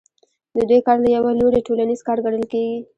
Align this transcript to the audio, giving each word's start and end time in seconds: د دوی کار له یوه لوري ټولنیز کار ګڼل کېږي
د 0.55 0.57
دوی 0.69 0.79
کار 0.87 0.97
له 1.03 1.09
یوه 1.17 1.31
لوري 1.39 1.59
ټولنیز 1.67 1.99
کار 2.07 2.17
ګڼل 2.25 2.43
کېږي 2.51 2.79